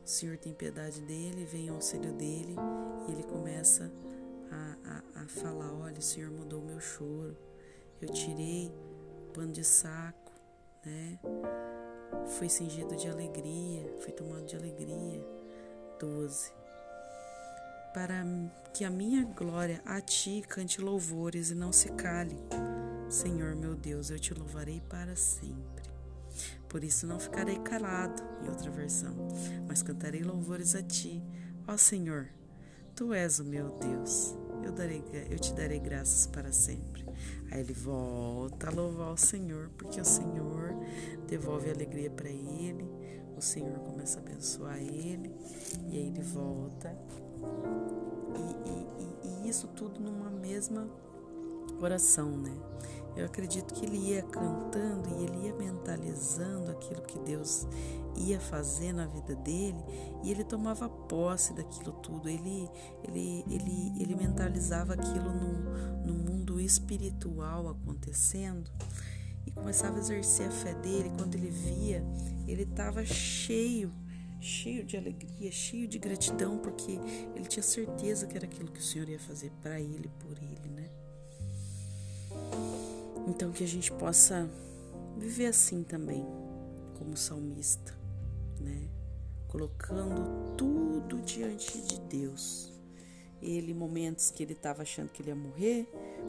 o 0.08 0.10
Senhor 0.10 0.38
tem 0.38 0.54
piedade 0.54 1.02
dele, 1.02 1.44
vem 1.44 1.68
ao 1.68 1.74
auxílio 1.74 2.14
dele 2.14 2.56
e 3.06 3.12
ele 3.12 3.22
começa 3.24 3.92
a, 4.50 5.02
a, 5.14 5.22
a 5.24 5.28
falar: 5.28 5.70
Olha, 5.74 5.98
o 5.98 6.02
Senhor 6.02 6.30
mudou 6.30 6.62
meu 6.62 6.80
choro, 6.80 7.36
eu 8.00 8.08
tirei 8.08 8.72
o 9.28 9.32
pano 9.34 9.52
de 9.52 9.62
saco 9.62 10.32
né? 10.88 11.18
Foi 12.38 12.48
cingido 12.48 12.96
de 12.96 13.06
alegria, 13.08 13.86
foi 14.00 14.12
tomado 14.12 14.46
de 14.46 14.56
alegria. 14.56 15.22
12. 16.00 16.52
Para 17.92 18.24
que 18.72 18.84
a 18.84 18.90
minha 18.90 19.24
glória 19.24 19.82
a 19.84 20.00
ti 20.00 20.42
cante 20.48 20.80
louvores 20.80 21.50
e 21.50 21.54
não 21.54 21.72
se 21.72 21.90
cale. 21.90 22.36
Senhor 23.10 23.54
meu 23.54 23.74
Deus, 23.74 24.10
eu 24.10 24.18
te 24.18 24.32
louvarei 24.32 24.80
para 24.88 25.14
sempre. 25.16 25.77
Por 26.68 26.84
isso 26.84 27.06
não 27.06 27.18
ficarei 27.18 27.58
calado, 27.60 28.22
em 28.44 28.48
outra 28.48 28.70
versão, 28.70 29.14
mas 29.66 29.82
cantarei 29.82 30.22
louvores 30.22 30.75
a 30.75 30.82
ti, 30.82 31.22
ó 31.66 31.76
Senhor. 31.76 32.28
Tu 32.94 33.14
és 33.14 33.38
o 33.38 33.44
meu 33.44 33.70
Deus. 33.78 34.37
Eu, 34.62 34.72
darei, 34.72 35.02
eu 35.30 35.38
te 35.38 35.54
darei 35.54 35.78
graças 35.78 36.26
para 36.26 36.52
sempre. 36.52 37.06
Aí 37.50 37.60
ele 37.60 37.72
volta 37.72 38.68
a 38.68 38.70
louvar 38.70 39.12
o 39.12 39.16
Senhor, 39.16 39.70
porque 39.78 40.00
o 40.00 40.04
Senhor 40.04 40.75
devolve 41.26 41.70
alegria 41.70 42.10
para 42.10 42.28
ele, 42.28 42.84
o 43.37 43.40
Senhor 43.40 43.78
começa 43.78 44.18
a 44.18 44.22
abençoar 44.22 44.78
ele, 44.78 45.34
e 45.87 45.96
aí 45.96 46.06
ele 46.08 46.22
volta. 46.22 46.94
E, 48.37 49.38
e, 49.38 49.44
e 49.46 49.48
isso 49.48 49.68
tudo 49.68 50.00
numa 50.00 50.28
mesma 50.28 50.88
oração, 51.80 52.37
né? 52.37 52.52
Eu 53.16 53.26
acredito 53.26 53.75
que 53.75 53.85
ele 53.85 53.97
ia 53.97 54.23
cantando 54.23 55.08
e 55.08 55.25
ele 55.25 55.47
ia 55.47 55.54
mentalizando 55.54 56.70
aquilo 56.70 57.02
que 57.02 57.18
Deus 57.18 57.66
ia 58.16 58.38
fazer 58.38 58.92
na 58.92 59.06
vida 59.06 59.35
dele 59.35 59.78
e 60.23 60.30
ele 60.30 60.44
tomava 60.44 60.88
posse 60.88 61.52
daquilo 61.52 61.92
tudo. 61.94 62.28
Ele, 62.28 62.70
ele, 63.02 63.44
ele, 63.50 63.92
ele 64.00 64.14
mentalizava 64.14 64.94
aquilo 64.94 65.32
no, 65.32 66.04
no 66.06 66.14
mundo 66.14 66.61
espiritual 66.61 67.68
acontecendo 67.68 68.70
e 69.44 69.50
começava 69.50 69.97
a 69.97 70.00
exercer 70.00 70.47
a 70.47 70.52
fé 70.52 70.75
dele. 70.75 71.11
Quando 71.18 71.35
ele 71.35 71.50
via, 71.50 72.04
ele 72.47 72.62
estava 72.62 73.04
cheio 73.04 73.90
cheio 74.40 74.85
de 74.85 74.97
alegria, 74.97 75.50
cheio 75.50 75.88
de 75.88 75.99
gratidão, 75.99 76.58
porque 76.58 76.92
ele 77.35 77.47
tinha 77.47 77.62
certeza 77.62 78.25
que 78.25 78.37
era 78.37 78.47
aquilo 78.47 78.70
que 78.70 78.78
o 78.78 78.82
Senhor 78.82 79.08
ia 79.08 79.18
fazer 79.18 79.50
para 79.61 79.80
ele, 79.80 80.08
por 80.20 80.38
ele, 80.38 80.68
né? 80.68 80.88
Então 83.28 83.52
que 83.52 83.62
a 83.62 83.68
gente 83.68 83.92
possa 83.92 84.49
viver 85.18 85.47
assim 85.47 85.82
também, 85.82 86.26
como 86.99 87.14
salmista, 87.14 87.94
né? 88.58 88.88
Colocando 89.47 90.56
tudo 90.56 91.20
diante 91.20 91.78
de 91.82 92.00
Deus. 92.00 92.73
Ele, 93.42 93.75
momentos 93.75 94.30
que 94.30 94.42
ele 94.42 94.54
estava 94.54 94.82
achando 94.82 95.11
que 95.11 95.20
ele 95.20 95.28
ia 95.28 95.37
morrer, 95.37 95.87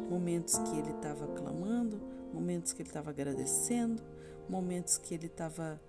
momentos 0.09 0.57
que 0.57 0.77
ele 0.77 0.91
estava 0.91 1.25
clamando, 1.27 1.99
momentos 2.33 2.73
que 2.73 2.81
ele 2.81 2.89
estava 2.89 3.09
agradecendo, 3.09 4.03
momentos 4.49 4.97
que 4.97 5.13
ele 5.13 5.27
estava 5.27 5.79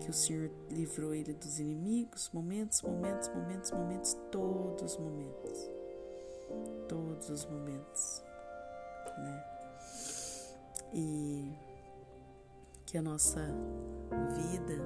que 0.00 0.10
o 0.10 0.12
Senhor 0.12 0.50
livrou 0.70 1.14
ele 1.14 1.34
dos 1.34 1.58
inimigos, 1.58 2.30
momentos, 2.32 2.82
momentos, 2.82 3.28
momentos, 3.28 3.70
momentos, 3.72 4.16
todos 4.30 4.92
os 4.92 4.98
momentos. 4.98 5.70
Todos 6.88 7.30
os 7.30 7.46
momentos, 7.46 8.22
né? 9.18 9.51
E 10.92 11.52
que 12.84 12.98
a 12.98 13.02
nossa 13.02 13.40
vida, 14.36 14.82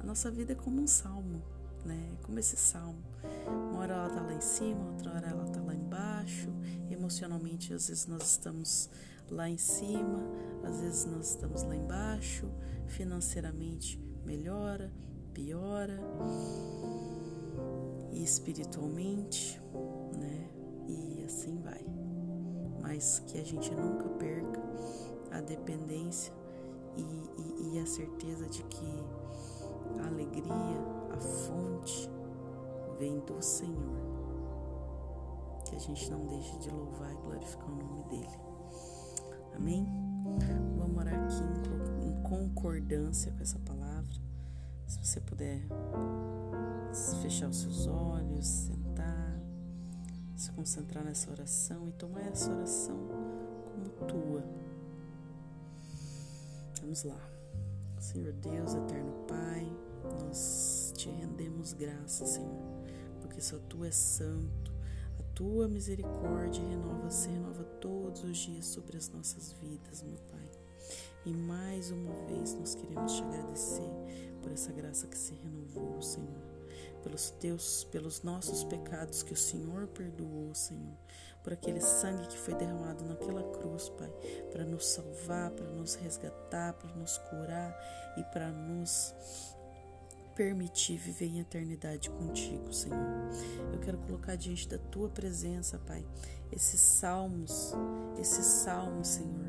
a 0.00 0.04
nossa 0.04 0.30
vida 0.30 0.52
é 0.52 0.56
como 0.56 0.80
um 0.80 0.86
salmo, 0.86 1.42
né? 1.84 2.10
É 2.12 2.24
como 2.24 2.38
esse 2.38 2.56
salmo. 2.56 3.02
Uma 3.46 3.80
hora 3.80 3.94
ela 3.94 4.10
tá 4.10 4.20
lá 4.22 4.34
em 4.34 4.40
cima, 4.40 4.84
outra 4.90 5.12
hora 5.14 5.28
ela 5.28 5.44
tá 5.46 5.60
lá 5.60 5.74
embaixo. 5.74 6.48
Emocionalmente, 6.90 7.72
às 7.72 7.88
vezes 7.88 8.06
nós 8.06 8.22
estamos 8.22 8.90
lá 9.30 9.48
em 9.48 9.58
cima, 9.58 10.20
às 10.64 10.80
vezes 10.80 11.04
nós 11.04 11.30
estamos 11.30 11.62
lá 11.62 11.76
embaixo, 11.76 12.50
financeiramente 12.88 14.00
melhora, 14.24 14.92
piora, 15.32 16.00
e 18.10 18.24
espiritualmente, 18.24 19.60
né? 20.18 20.48
E 20.88 21.22
assim 21.24 21.60
vai. 21.60 21.84
Mas 22.80 23.20
que 23.26 23.38
a 23.38 23.44
gente 23.44 23.70
nunca 23.72 24.08
perca 24.10 24.60
a 25.30 25.40
dependência 25.40 26.32
e, 26.96 27.02
e, 27.02 27.74
e 27.74 27.78
a 27.78 27.86
certeza 27.86 28.46
de 28.46 28.62
que 28.64 29.04
a 30.02 30.06
alegria, 30.06 30.80
a 31.12 31.20
fonte, 31.20 32.10
vem 32.98 33.20
do 33.20 33.42
Senhor. 33.42 34.06
Que 35.64 35.76
a 35.76 35.78
gente 35.78 36.10
não 36.10 36.26
deixe 36.26 36.58
de 36.58 36.70
louvar 36.70 37.12
e 37.12 37.16
glorificar 37.16 37.68
o 37.68 37.76
nome 37.76 38.04
dele. 38.04 38.40
Amém? 39.54 39.86
Vamos 40.76 40.98
orar 40.98 41.14
aqui 41.14 42.06
em 42.06 42.22
concordância 42.22 43.32
com 43.32 43.42
essa 43.42 43.58
palavra. 43.60 44.14
Se 44.86 44.98
você 45.04 45.20
puder 45.20 45.62
fechar 47.22 47.48
os 47.48 47.60
seus 47.60 47.86
olhos, 47.86 48.46
sentar, 48.46 49.40
se 50.36 50.50
concentrar 50.52 51.04
nessa 51.04 51.30
oração 51.30 51.88
e 51.88 51.92
tomar 51.92 52.22
essa 52.26 52.50
oração 52.52 52.96
como 53.74 53.88
tua. 54.06 54.65
Vamos 56.86 57.02
lá. 57.02 57.18
Senhor 57.98 58.32
Deus, 58.34 58.72
eterno 58.74 59.12
Pai, 59.26 59.66
nós 60.22 60.92
te 60.96 61.10
rendemos 61.10 61.72
graça, 61.72 62.24
Senhor, 62.24 62.62
porque 63.20 63.40
só 63.40 63.58
tu 63.68 63.84
és 63.84 63.96
santo 63.96 64.66
tua 65.36 65.68
misericórdia 65.68 66.66
renova-se, 66.66 67.28
renova 67.28 67.62
todos 67.78 68.24
os 68.24 68.38
dias 68.38 68.64
sobre 68.64 68.96
as 68.96 69.10
nossas 69.10 69.52
vidas, 69.60 70.02
meu 70.02 70.16
Pai. 70.30 70.50
E 71.26 71.30
mais 71.30 71.90
uma 71.90 72.14
vez 72.24 72.54
nós 72.54 72.74
queremos 72.74 73.12
te 73.12 73.22
agradecer 73.22 73.90
por 74.42 74.50
essa 74.50 74.72
graça 74.72 75.06
que 75.06 75.18
se 75.18 75.34
renovou, 75.34 76.00
Senhor. 76.00 76.45
Pelos 77.02 77.30
teus, 77.30 77.84
pelos 77.84 78.22
nossos 78.22 78.64
pecados 78.64 79.22
que 79.22 79.32
o 79.32 79.36
Senhor 79.36 79.86
perdoou, 79.88 80.54
Senhor. 80.54 80.96
Por 81.42 81.52
aquele 81.52 81.80
sangue 81.80 82.26
que 82.26 82.38
foi 82.38 82.54
derramado 82.54 83.04
naquela 83.04 83.42
cruz, 83.42 83.88
Pai, 83.90 84.10
para 84.50 84.64
nos 84.64 84.86
salvar, 84.86 85.52
para 85.52 85.66
nos 85.66 85.94
resgatar, 85.94 86.72
para 86.74 86.92
nos 86.96 87.18
curar 87.18 87.76
e 88.16 88.22
para 88.24 88.50
nos 88.50 89.14
permitir 90.36 90.98
viver 90.98 91.26
em 91.26 91.40
eternidade 91.40 92.10
contigo, 92.10 92.72
Senhor. 92.72 93.30
Eu 93.72 93.80
quero 93.80 93.98
colocar 93.98 94.36
diante 94.36 94.68
da 94.68 94.78
tua 94.78 95.08
presença, 95.08 95.78
Pai, 95.78 96.04
esses 96.52 96.80
salmos, 96.80 97.72
esse 98.18 98.42
salmo, 98.44 99.04
Senhor, 99.04 99.46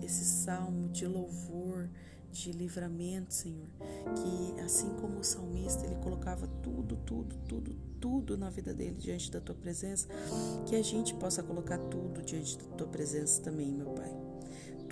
esse 0.00 0.24
salmo 0.24 0.88
de 0.88 1.06
louvor, 1.06 1.90
de 2.32 2.50
livramento, 2.50 3.34
Senhor, 3.34 3.68
que 4.16 4.60
assim 4.60 4.88
como 5.00 5.20
o 5.20 5.24
salmista, 5.24 5.84
ele 5.84 5.96
colocava 5.96 6.46
tudo, 6.62 6.96
tudo, 6.96 7.36
tudo, 7.46 7.74
tudo 8.00 8.38
na 8.38 8.50
vida 8.50 8.72
dele 8.72 8.96
diante 8.96 9.30
da 9.30 9.40
tua 9.40 9.54
presença, 9.54 10.08
que 10.66 10.74
a 10.74 10.82
gente 10.82 11.14
possa 11.14 11.42
colocar 11.42 11.78
tudo 11.78 12.22
diante 12.22 12.58
da 12.58 12.64
tua 12.76 12.88
presença 12.88 13.42
também, 13.42 13.70
meu 13.70 13.90
Pai 13.90 14.32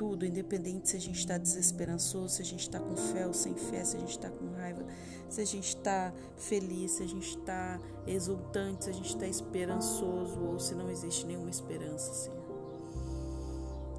tudo, 0.01 0.25
independente 0.25 0.89
se 0.89 0.97
a 0.97 1.01
gente 1.01 1.19
está 1.19 1.37
desesperançoso, 1.37 2.37
se 2.37 2.41
a 2.41 2.45
gente 2.47 2.61
está 2.61 2.81
com 2.81 2.97
fé 2.97 3.27
ou 3.27 3.35
sem 3.35 3.55
fé, 3.55 3.85
se 3.85 3.99
a 3.99 4.01
gente 4.01 4.13
está 4.13 4.31
com 4.31 4.47
raiva, 4.53 4.83
se 5.29 5.43
a 5.43 5.45
gente 5.45 5.69
está 5.69 6.11
feliz, 6.39 6.93
se 6.93 7.03
a 7.03 7.07
gente 7.07 7.37
está 7.37 7.79
exultante, 8.07 8.85
se 8.85 8.91
a 8.91 8.95
gente 8.95 9.11
está 9.11 9.27
esperançoso 9.27 10.41
ou 10.41 10.59
se 10.59 10.75
não 10.75 10.91
existe 10.91 11.27
nenhuma 11.27 11.51
esperança, 11.51 12.15
Senhor. 12.15 12.41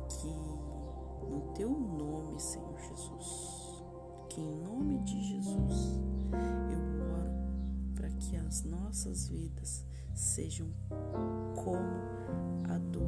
Que 0.09 0.27
no 1.29 1.53
teu 1.53 1.69
nome, 1.69 2.39
Senhor 2.39 2.75
Jesus, 2.79 3.10
que 4.33 4.39
em 4.39 4.63
nome 4.63 4.99
de 4.99 5.21
Jesus 5.21 5.99
eu 6.71 6.79
oro 7.11 7.93
para 7.93 8.09
que 8.11 8.37
as 8.37 8.63
nossas 8.63 9.27
vidas 9.27 9.83
sejam 10.15 10.69
como 11.55 11.99
a 12.69 12.77
do 12.77 13.01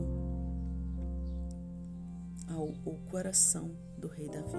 ao, 2.50 2.74
coração 3.10 3.72
do 3.98 4.10
rei 4.10 4.28
Davi. 4.28 4.58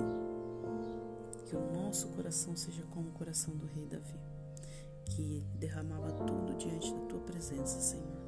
Que 1.44 1.54
o 1.54 1.72
nosso 1.72 2.08
coração 2.08 2.56
seja 2.56 2.82
como 2.84 3.10
o 3.10 3.12
coração 3.12 3.54
do 3.54 3.66
rei 3.66 3.86
Davi, 3.86 4.18
que 5.04 5.44
derramava 5.58 6.12
tudo 6.12 6.56
diante 6.56 6.90
da 6.94 7.00
tua 7.00 7.20
presença, 7.20 7.78
Senhor. 7.78 8.24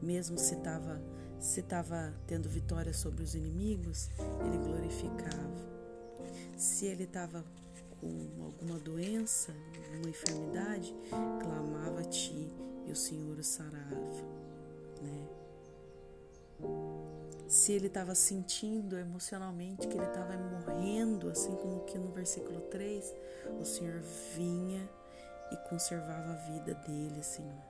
Mesmo 0.00 0.38
se 0.38 0.54
estava 0.54 1.02
se 1.40 1.60
estava 1.60 2.14
tendo 2.26 2.48
vitória 2.48 2.94
sobre 2.94 3.22
os 3.22 3.34
inimigos, 3.34 4.08
ele 4.44 4.58
glorificava. 4.58 5.45
Se 6.66 6.84
ele 6.84 7.04
estava 7.04 7.44
com 8.00 8.44
alguma 8.44 8.76
doença, 8.78 9.54
uma 9.98 10.10
enfermidade, 10.10 10.92
clamava 11.40 12.00
a 12.00 12.04
ti 12.04 12.52
e 12.84 12.90
o 12.90 12.96
Senhor 12.96 13.38
o 13.38 13.42
sarava, 13.42 13.94
né? 15.00 15.28
se 17.48 17.72
ele 17.72 17.86
estava 17.86 18.16
sentindo 18.16 18.98
emocionalmente 18.98 19.86
que 19.86 19.96
ele 19.96 20.06
estava 20.06 20.36
morrendo, 20.36 21.30
assim 21.30 21.54
como 21.54 21.84
que 21.84 21.96
no 21.96 22.10
versículo 22.10 22.60
3, 22.62 23.14
o 23.60 23.64
Senhor 23.64 24.00
vinha 24.34 24.90
e 25.52 25.56
conservava 25.68 26.32
a 26.32 26.36
vida 26.50 26.74
dele, 26.74 27.22
Senhor. 27.22 27.62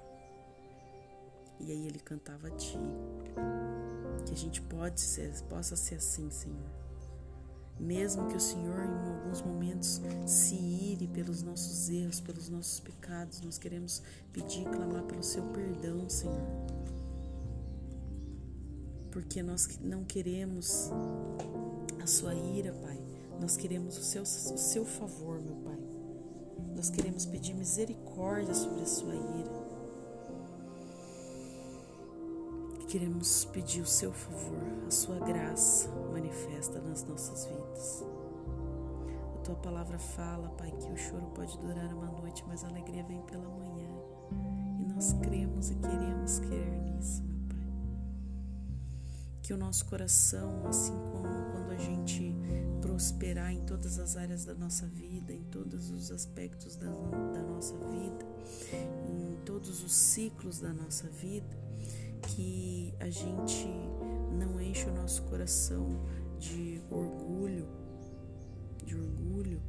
E 1.61 1.71
aí 1.71 1.87
ele 1.87 1.99
cantava 1.99 2.49
a 2.49 2.51
ti. 2.51 2.79
Que 4.25 4.33
a 4.33 4.37
gente 4.37 4.63
pode 4.63 5.01
ser, 5.01 5.31
possa 5.43 5.77
ser 5.77 5.97
assim, 5.97 6.31
Senhor. 6.31 6.86
Mesmo 7.79 8.27
que 8.29 8.37
o 8.37 8.41
Senhor, 8.41 8.85
em 8.85 9.17
alguns 9.17 9.43
momentos, 9.43 10.01
se 10.27 10.55
ire 10.55 11.07
pelos 11.09 11.43
nossos 11.43 11.89
erros, 11.91 12.21
pelos 12.21 12.49
nossos 12.49 12.81
pecados, 12.81 13.41
nós 13.43 13.59
queremos 13.59 14.03
pedir 14.33 14.63
e 14.63 14.65
clamar 14.65 15.03
pelo 15.05 15.23
seu 15.23 15.43
perdão, 15.45 16.09
Senhor 16.09 16.41
porque 19.17 19.43
nós 19.43 19.79
não 19.81 20.05
queremos 20.05 20.91
a 22.03 22.07
sua 22.07 22.35
ira, 22.35 22.71
Pai. 22.83 23.01
Nós 23.41 23.57
queremos 23.57 23.97
o 23.97 24.03
seu, 24.03 24.25
o 24.25 24.27
seu 24.27 24.85
favor, 24.85 25.41
meu 25.41 25.55
Pai. 25.57 25.79
Nós 26.77 26.91
queremos 26.91 27.25
pedir 27.25 27.55
misericórdia 27.55 28.53
sobre 28.53 28.83
a 28.83 28.87
sua 28.87 29.15
ira. 29.15 29.66
Queremos 32.89 33.45
pedir 33.47 33.81
o 33.81 33.87
seu 33.87 34.13
favor, 34.13 34.63
a 34.87 34.91
sua 34.91 35.19
graça 35.19 35.91
manifesta 36.13 36.81
nas 36.81 37.05
nossas 37.05 37.47
vidas. 37.47 38.05
A 39.35 39.39
tua 39.39 39.57
palavra 39.57 39.99
fala, 39.99 40.49
Pai, 40.51 40.71
que 40.71 40.91
o 40.91 40.97
choro 40.97 41.27
pode 41.35 41.59
durar 41.59 41.93
uma 41.93 42.07
noite, 42.07 42.45
mas 42.47 42.65
a 42.65 42.69
alegria 42.69 43.05
vem 43.05 43.21
pela 43.23 43.49
manhã. 43.49 43.89
E 44.81 44.85
nós 44.85 45.13
cremos 45.15 45.71
e 45.71 45.75
queremos 45.75 46.39
crer 46.39 46.79
nisso, 46.83 47.23
meu 47.25 47.37
que 49.47 49.53
o 49.53 49.57
nosso 49.57 49.87
coração, 49.87 50.67
assim 50.67 50.99
como 51.13 51.53
quando 51.53 51.71
a 51.71 51.77
gente 51.77 52.35
prosperar 52.81 53.53
em 53.53 53.65
todas 53.65 53.97
as 54.01 54.17
áreas 54.17 54.45
da 54.45 54.55
nossa 54.55 54.87
vida, 54.87 55.33
em 55.33 55.45
todos 55.45 55.89
os 55.89 56.11
aspectos 56.11 56.75
da, 56.75 56.91
da 56.91 57.43
nossa 57.43 57.77
vida, 57.77 58.27
em 59.09 59.37
todos 59.45 59.85
os 59.85 59.95
ciclos 59.95 60.59
da 60.59 60.73
nossa 60.73 61.07
vida, 61.09 61.57
que 62.23 62.95
a 63.01 63.09
gente 63.09 63.69
não 64.33 64.61
enche 64.61 64.89
o 64.89 64.95
nosso 64.95 65.23
coração 65.25 66.01
de 66.39 66.83
orgulho, 66.91 67.69
de 68.85 68.95
orgulho, 68.95 69.63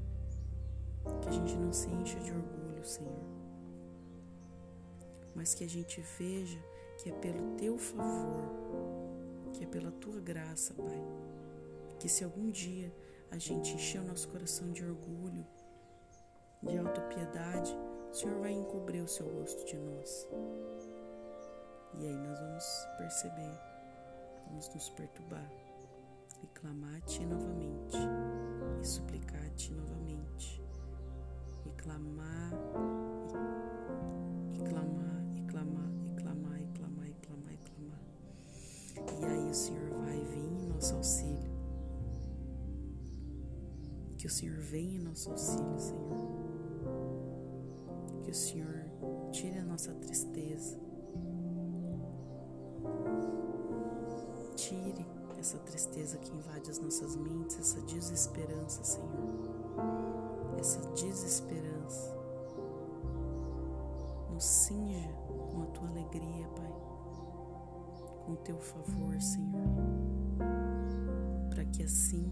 que 1.21 1.29
a 1.29 1.31
gente 1.31 1.55
não 1.55 1.71
se 1.71 1.89
encha 1.89 2.19
de 2.19 2.31
orgulho, 2.31 2.83
Senhor. 2.83 3.37
Mas 5.35 5.53
que 5.53 5.63
a 5.63 5.69
gente 5.69 6.01
veja 6.17 6.59
que 6.97 7.09
é 7.09 7.13
pelo 7.13 7.55
teu 7.55 7.77
favor, 7.77 8.49
que 9.53 9.63
é 9.63 9.67
pela 9.67 9.91
tua 9.91 10.19
graça, 10.19 10.73
Pai. 10.73 11.01
Que 11.99 12.09
se 12.09 12.23
algum 12.23 12.49
dia 12.49 12.91
a 13.31 13.37
gente 13.37 13.73
encher 13.73 14.01
o 14.01 14.05
nosso 14.05 14.27
coração 14.29 14.71
de 14.71 14.83
orgulho, 14.83 15.45
de 16.61 16.77
autopiedade, 16.77 17.75
o 18.11 18.13
Senhor 18.13 18.39
vai 18.39 18.51
encobrir 18.51 19.01
o 19.03 19.07
seu 19.07 19.27
rosto 19.27 19.65
de 19.65 19.77
nós. 19.77 20.27
E 21.99 22.05
aí 22.05 22.15
nós 22.15 22.39
vamos 22.39 22.87
perceber, 22.97 23.59
vamos 24.47 24.69
nos 24.69 24.89
perturbar 24.91 25.49
e 26.43 26.47
clamar 26.47 26.95
a 26.95 27.01
Ti 27.01 27.25
novamente, 27.25 27.97
e 28.79 28.85
suplicar 28.85 29.43
a 29.43 29.49
Ti 29.51 29.73
novamente, 29.73 30.61
e 31.65 31.69
clamar, 31.71 32.53
e, 34.53 34.57
e 34.57 34.59
clamar, 34.59 35.23
e 35.35 35.41
clamar, 35.41 35.89
e 36.05 36.15
clamar, 36.21 36.61
e 36.61 36.67
clamar, 36.67 37.07
e 37.07 37.13
clamar, 37.13 37.53
e 37.53 37.57
clamar. 37.57 38.01
E 39.19 39.25
aí 39.25 39.49
o 39.49 39.53
Senhor 39.53 39.89
vai 39.89 40.19
vir 40.23 40.51
em 40.51 40.67
nosso 40.67 40.95
auxílio. 40.95 41.57
Que 44.17 44.27
o 44.27 44.29
Senhor 44.29 44.59
venha 44.59 44.97
em 44.97 45.03
nosso 45.03 45.31
auxílio, 45.31 45.79
Senhor. 45.79 46.17
Que 48.23 48.31
o 48.31 48.35
Senhor 48.35 48.85
tire 49.31 49.57
a 49.57 49.63
nossa 49.63 49.93
tristeza. 49.95 50.79
Essa 55.47 55.59
tristeza 55.59 56.17
que 56.17 56.35
invade 56.35 56.69
as 56.69 56.77
nossas 56.77 57.15
mentes, 57.15 57.57
essa 57.57 57.79
desesperança, 57.83 58.83
Senhor. 58.83 60.59
Essa 60.59 60.81
desesperança. 60.91 62.13
Nos 64.29 64.43
cinja 64.43 65.07
com 65.49 65.61
a 65.63 65.65
tua 65.67 65.87
alegria, 65.87 66.49
Pai. 66.49 66.73
Com 68.25 68.33
o 68.33 68.37
teu 68.43 68.59
favor, 68.59 69.21
Senhor. 69.21 69.63
Para 71.49 71.63
que 71.63 71.81
assim 71.81 72.29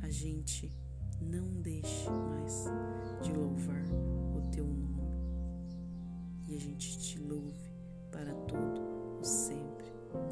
a 0.00 0.08
gente 0.08 0.72
não 1.20 1.60
deixe 1.60 2.08
mais 2.08 2.64
de 3.20 3.30
louvar 3.30 3.84
o 4.34 4.40
teu 4.50 4.64
nome. 4.64 5.28
E 6.48 6.56
a 6.56 6.58
gente 6.58 6.98
te 6.98 7.18
louve 7.18 7.74
para 8.10 8.32
todo 8.46 8.80
o 9.20 9.22
sempre, 9.22 9.71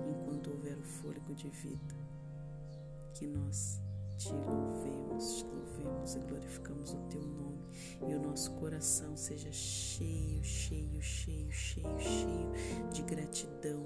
enquanto 0.08 0.50
houver 0.50 0.76
o 0.76 0.82
fôlego 0.82 1.34
de 1.34 1.48
vida. 1.48 1.94
Que 3.14 3.26
nós 3.26 3.80
te 4.16 4.32
louvemos, 4.32 5.36
te 5.36 5.44
louvemos 5.44 6.14
e 6.14 6.20
glorificamos 6.20 6.92
o 6.92 6.98
teu 7.08 7.22
nome. 7.22 7.60
E 8.08 8.14
o 8.14 8.20
nosso 8.20 8.52
coração 8.52 9.16
seja 9.16 9.52
cheio, 9.52 10.42
cheio, 10.42 11.02
cheio, 11.02 11.50
cheio, 11.52 11.98
cheio 11.98 12.90
de 12.92 13.02
gratidão 13.02 13.84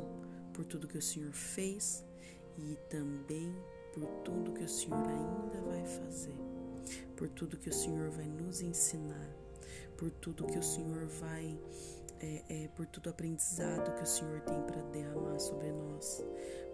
por 0.52 0.64
tudo 0.64 0.88
que 0.88 0.98
o 0.98 1.02
Senhor 1.02 1.32
fez 1.32 2.04
e 2.56 2.76
também 2.88 3.52
por 3.92 4.06
tudo 4.24 4.52
que 4.52 4.64
o 4.64 4.68
Senhor 4.68 5.06
ainda 5.06 5.60
vai 5.62 5.84
fazer 5.84 6.54
por 7.16 7.28
tudo 7.28 7.56
que 7.56 7.68
o 7.68 7.72
Senhor 7.72 8.10
vai 8.10 8.26
nos 8.26 8.60
ensinar, 8.60 9.30
por 9.96 10.10
tudo 10.10 10.46
que 10.46 10.58
o 10.58 10.62
Senhor 10.62 11.06
vai, 11.06 11.58
é, 12.20 12.42
é, 12.48 12.68
por 12.68 12.86
todo 12.86 13.06
o 13.06 13.10
aprendizado 13.10 13.94
que 13.94 14.02
o 14.02 14.06
Senhor 14.06 14.40
tem 14.40 14.60
para 14.62 14.82
derramar 14.82 15.38
sobre 15.38 15.72
nós, 15.72 16.24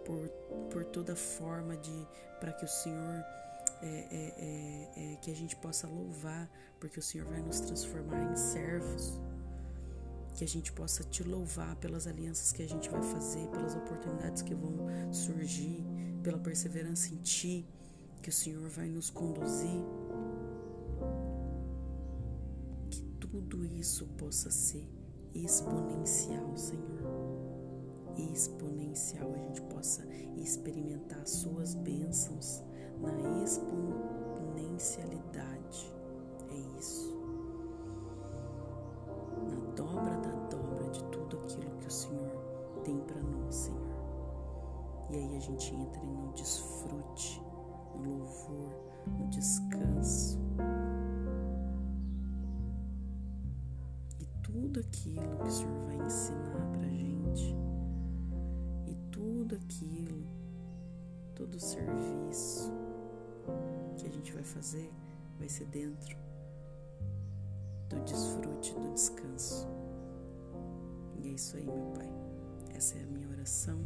por, 0.04 0.28
por 0.70 0.84
toda 0.84 1.14
forma 1.16 1.76
de 1.76 2.06
para 2.38 2.52
que 2.52 2.64
o 2.64 2.68
Senhor 2.68 3.24
é, 3.82 3.86
é, 3.86 4.34
é, 4.38 5.12
é, 5.12 5.16
que 5.16 5.30
a 5.30 5.34
gente 5.34 5.56
possa 5.56 5.86
louvar, 5.86 6.50
porque 6.78 6.98
o 6.98 7.02
Senhor 7.02 7.26
vai 7.26 7.40
nos 7.42 7.60
transformar 7.60 8.32
em 8.32 8.36
servos. 8.36 9.18
Que 10.36 10.44
a 10.44 10.48
gente 10.48 10.72
possa 10.72 11.02
te 11.04 11.22
louvar 11.22 11.76
pelas 11.76 12.06
alianças 12.06 12.52
que 12.52 12.62
a 12.62 12.68
gente 12.68 12.88
vai 12.88 13.02
fazer, 13.02 13.46
pelas 13.48 13.74
oportunidades 13.74 14.42
que 14.42 14.54
vão 14.54 14.86
surgir, 15.12 15.84
pela 16.22 16.38
perseverança 16.38 17.12
em 17.12 17.16
Ti, 17.16 17.68
que 18.22 18.30
o 18.30 18.32
Senhor 18.32 18.68
vai 18.68 18.88
nos 18.88 19.10
conduzir. 19.10 19.84
tudo 23.30 23.64
isso 23.64 24.06
possa 24.18 24.50
ser 24.50 24.88
exponencial, 25.34 26.56
Senhor. 26.56 26.80
Exponencial, 28.16 29.32
a 29.34 29.38
gente 29.38 29.60
possa 29.62 30.06
experimentar 30.36 31.18
as 31.20 31.30
suas 31.30 31.74
bênçãos 31.74 32.62
na 33.00 33.42
exponencialidade. 33.42 35.92
É 36.50 36.56
isso. 36.78 37.18
Na 39.48 39.56
dobra 39.74 40.18
da 40.18 40.30
dobra 40.48 40.90
de 40.90 41.02
tudo 41.04 41.38
aquilo 41.38 41.70
que 41.78 41.86
o 41.86 41.90
Senhor 41.90 42.30
tem 42.84 43.00
para 43.00 43.22
nós, 43.22 43.54
Senhor. 43.54 43.80
E 45.10 45.16
aí 45.16 45.34
a 45.36 45.40
gente 45.40 45.74
entra 45.74 46.02
no 46.02 46.30
desfrute, 46.32 47.42
no 47.96 48.18
louvor, 48.18 48.70
no 49.18 49.26
descanso 49.28 50.38
tudo 54.60 54.80
aquilo 54.80 55.36
que 55.38 55.48
o 55.48 55.50
Senhor 55.50 55.86
vai 55.86 56.06
ensinar 56.06 56.70
para 56.72 56.88
gente 56.88 57.54
e 58.86 58.94
tudo 59.10 59.54
aquilo, 59.54 60.26
todo 61.34 61.54
o 61.54 61.60
serviço 61.60 62.70
que 63.96 64.06
a 64.06 64.10
gente 64.10 64.32
vai 64.32 64.44
fazer 64.44 64.92
vai 65.38 65.48
ser 65.48 65.64
dentro 65.66 66.16
do 67.88 68.00
desfrute, 68.04 68.74
do 68.74 68.92
descanso. 68.92 69.66
E 71.18 71.28
é 71.28 71.30
isso 71.32 71.56
aí, 71.56 71.64
meu 71.64 71.92
Pai. 71.94 72.12
Essa 72.74 72.98
é 72.98 73.02
a 73.02 73.06
minha 73.06 73.28
oração. 73.30 73.80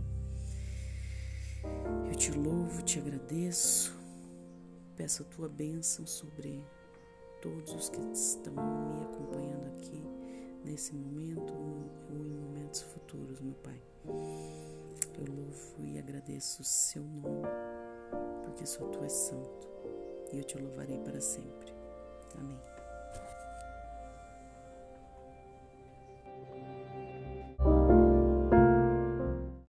Eu 2.11 2.15
te 2.17 2.33
louvo, 2.33 2.83
te 2.83 2.99
agradeço, 2.99 3.97
peço 4.97 5.23
a 5.23 5.27
tua 5.27 5.49
bênção 5.49 6.05
sobre 6.07 6.63
todos 7.41 7.73
os 7.73 7.89
que 7.89 8.01
estão 8.13 8.55
me 8.55 9.03
acompanhando 9.05 9.67
aqui 9.69 10.24
nesse 10.65 10.95
momento 10.95 11.53
ou 12.11 12.27
em 12.27 12.31
momentos 12.31 12.83
futuros, 12.83 13.41
meu 13.41 13.55
Pai. 13.55 13.81
Eu 14.07 15.25
louvo 15.33 15.85
e 15.85 15.99
agradeço 15.99 16.63
o 16.63 16.65
seu 16.65 17.03
nome, 17.03 17.49
porque 18.45 18.67
só 18.67 18.85
tu 18.87 19.03
és 19.03 19.13
santo, 19.13 19.69
e 20.33 20.39
eu 20.39 20.45
te 20.45 20.59
louvarei 20.59 20.99
para 20.99 21.21
sempre. 21.21 21.73
Amém. 22.39 22.74